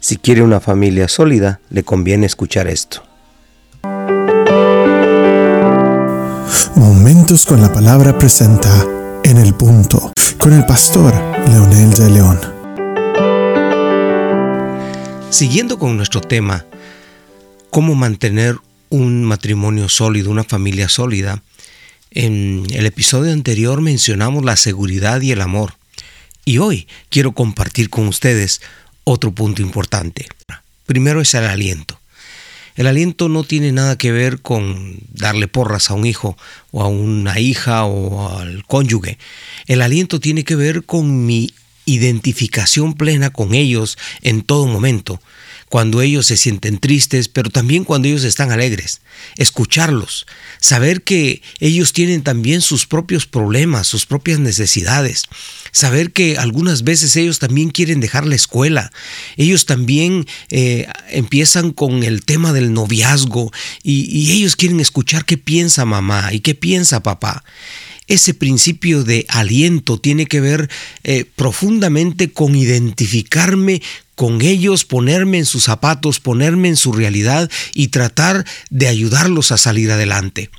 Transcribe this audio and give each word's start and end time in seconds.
Si 0.00 0.16
quiere 0.16 0.40
una 0.40 0.60
familia 0.60 1.08
sólida, 1.08 1.60
le 1.68 1.82
conviene 1.82 2.24
escuchar 2.24 2.68
esto. 2.68 3.02
Momentos 6.74 7.44
con 7.44 7.60
la 7.60 7.70
palabra 7.70 8.18
presenta 8.18 8.86
En 9.22 9.36
el 9.36 9.54
punto 9.54 10.12
con 10.38 10.54
el 10.54 10.64
pastor 10.64 11.12
Leonel 11.48 11.90
de 11.92 12.08
León. 12.08 12.40
Siguiendo 15.28 15.78
con 15.78 15.98
nuestro 15.98 16.22
tema, 16.22 16.64
cómo 17.68 17.94
mantener 17.94 18.56
un 18.88 19.24
matrimonio 19.24 19.90
sólido, 19.90 20.30
una 20.30 20.44
familia 20.44 20.88
sólida, 20.88 21.42
en 22.10 22.64
el 22.70 22.86
episodio 22.86 23.32
anterior 23.32 23.82
mencionamos 23.82 24.46
la 24.46 24.56
seguridad 24.56 25.20
y 25.20 25.32
el 25.32 25.42
amor. 25.42 25.74
Y 26.46 26.56
hoy 26.56 26.88
quiero 27.10 27.32
compartir 27.32 27.90
con 27.90 28.08
ustedes 28.08 28.62
otro 29.04 29.32
punto 29.32 29.62
importante. 29.62 30.26
Primero 30.86 31.20
es 31.20 31.34
el 31.34 31.44
aliento. 31.44 32.00
El 32.76 32.86
aliento 32.86 33.28
no 33.28 33.44
tiene 33.44 33.72
nada 33.72 33.98
que 33.98 34.12
ver 34.12 34.40
con 34.40 34.98
darle 35.12 35.48
porras 35.48 35.90
a 35.90 35.94
un 35.94 36.06
hijo 36.06 36.36
o 36.70 36.82
a 36.82 36.88
una 36.88 37.38
hija 37.38 37.84
o 37.84 38.38
al 38.38 38.64
cónyuge. 38.66 39.18
El 39.66 39.82
aliento 39.82 40.20
tiene 40.20 40.44
que 40.44 40.56
ver 40.56 40.84
con 40.84 41.26
mi 41.26 41.52
identificación 41.84 42.94
plena 42.94 43.30
con 43.30 43.54
ellos 43.54 43.98
en 44.22 44.42
todo 44.42 44.66
momento 44.66 45.20
cuando 45.70 46.02
ellos 46.02 46.26
se 46.26 46.36
sienten 46.36 46.78
tristes, 46.78 47.28
pero 47.28 47.48
también 47.48 47.84
cuando 47.84 48.08
ellos 48.08 48.24
están 48.24 48.50
alegres. 48.50 49.02
Escucharlos, 49.36 50.26
saber 50.58 51.02
que 51.02 51.42
ellos 51.60 51.92
tienen 51.92 52.22
también 52.22 52.60
sus 52.60 52.86
propios 52.86 53.24
problemas, 53.26 53.86
sus 53.86 54.04
propias 54.04 54.40
necesidades, 54.40 55.22
saber 55.70 56.12
que 56.12 56.36
algunas 56.38 56.82
veces 56.82 57.14
ellos 57.14 57.38
también 57.38 57.70
quieren 57.70 58.00
dejar 58.00 58.26
la 58.26 58.34
escuela, 58.34 58.90
ellos 59.36 59.64
también 59.64 60.26
eh, 60.50 60.88
empiezan 61.08 61.70
con 61.70 62.02
el 62.02 62.24
tema 62.24 62.52
del 62.52 62.72
noviazgo 62.72 63.52
y 63.84 64.32
ellos 64.32 64.56
quieren 64.56 64.80
escuchar 64.80 65.24
qué 65.24 65.38
piensa 65.38 65.84
mamá 65.84 66.32
y 66.32 66.40
qué 66.40 66.56
piensa 66.56 67.04
papá. 67.04 67.44
Ese 68.10 68.34
principio 68.34 69.04
de 69.04 69.24
aliento 69.28 70.00
tiene 70.00 70.26
que 70.26 70.40
ver 70.40 70.68
eh, 71.04 71.24
profundamente 71.36 72.32
con 72.32 72.56
identificarme 72.56 73.82
con 74.16 74.42
ellos, 74.42 74.84
ponerme 74.84 75.38
en 75.38 75.46
sus 75.46 75.62
zapatos, 75.62 76.18
ponerme 76.18 76.66
en 76.66 76.76
su 76.76 76.92
realidad 76.92 77.48
y 77.72 77.88
tratar 77.88 78.44
de 78.68 78.88
ayudarlos 78.88 79.52
a 79.52 79.58
salir 79.58 79.92
adelante. 79.92 80.50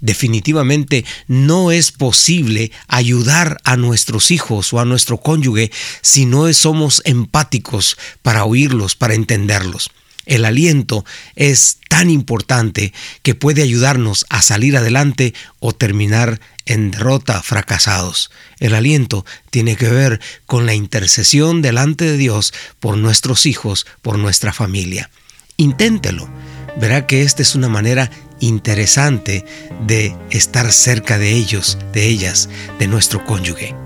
Definitivamente 0.00 1.04
no 1.26 1.72
es 1.72 1.90
posible 1.90 2.70
ayudar 2.86 3.58
a 3.64 3.76
nuestros 3.76 4.30
hijos 4.30 4.72
o 4.72 4.78
a 4.78 4.84
nuestro 4.84 5.18
cónyuge 5.18 5.72
si 6.02 6.24
no 6.24 6.52
somos 6.52 7.02
empáticos 7.04 7.96
para 8.22 8.44
oírlos, 8.44 8.94
para 8.94 9.14
entenderlos. 9.14 9.90
El 10.26 10.44
aliento 10.44 11.04
es 11.34 11.78
tan 11.88 12.10
importante 12.10 12.92
que 13.22 13.34
puede 13.34 13.62
ayudarnos 13.62 14.24
a 14.28 14.42
salir 14.42 14.76
adelante 14.76 15.34
o 15.58 15.72
terminar 15.72 16.40
en 16.64 16.90
derrota, 16.90 17.42
fracasados. 17.42 18.30
El 18.60 18.74
aliento 18.74 19.26
tiene 19.50 19.76
que 19.76 19.88
ver 19.88 20.20
con 20.46 20.66
la 20.66 20.74
intercesión 20.74 21.60
delante 21.60 22.04
de 22.04 22.16
Dios 22.16 22.54
por 22.78 22.96
nuestros 22.96 23.46
hijos, 23.46 23.86
por 24.00 24.18
nuestra 24.18 24.52
familia. 24.52 25.10
Inténtelo. 25.56 26.28
Verá 26.80 27.06
que 27.06 27.22
esta 27.22 27.42
es 27.42 27.54
una 27.54 27.68
manera 27.68 28.10
interesante 28.40 29.44
de 29.86 30.16
estar 30.30 30.72
cerca 30.72 31.18
de 31.18 31.32
ellos, 31.32 31.78
de 31.92 32.06
ellas, 32.06 32.48
de 32.78 32.86
nuestro 32.86 33.24
cónyuge. 33.24 33.81